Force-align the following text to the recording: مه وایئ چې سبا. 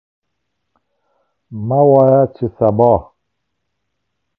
مه 1.67 1.79
وایئ 1.91 2.23
چې 2.35 2.45
سبا. 2.57 2.93